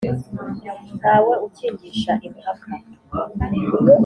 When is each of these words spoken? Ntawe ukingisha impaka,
Ntawe 0.99 1.33
ukingisha 1.47 2.11
impaka, 2.27 2.69